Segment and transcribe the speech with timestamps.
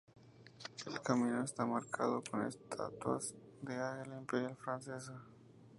[0.87, 5.21] El camino está marcado con estatuas del águila Imperial francesa.